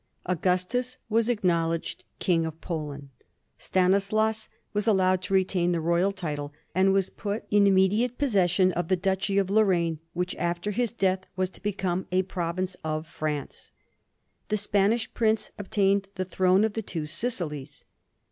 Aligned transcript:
Augustus 0.25 0.97
was 1.09 1.29
acknowledged 1.29 2.03
King 2.17 2.43
of 2.43 2.59
Poland. 2.59 3.09
Stanislaus 3.59 4.49
was 4.73 4.87
allowed 4.87 5.21
to 5.21 5.33
retain 5.35 5.73
the 5.73 5.79
royal 5.79 6.11
title, 6.11 6.51
and 6.73 6.91
was 6.91 7.11
put 7.11 7.45
in 7.51 7.67
immediate 7.67 8.17
possession 8.17 8.71
of 8.71 8.87
the 8.87 8.95
Duchy 8.95 9.37
of 9.37 9.51
Lor 9.51 9.65
raine, 9.65 9.99
which 10.13 10.35
after 10.37 10.71
his 10.71 10.91
death 10.91 11.27
was 11.35 11.51
to 11.51 11.61
become 11.61 12.07
a 12.11 12.23
province 12.23 12.75
of 12.83 13.05
France. 13.05 13.73
The 14.47 14.57
Spanish 14.57 15.13
prince 15.13 15.51
obtained 15.59 16.07
the 16.15 16.25
throne 16.25 16.63
of 16.63 16.73
the 16.73 16.81
Two 16.81 17.05
Sicilies. 17.05 17.85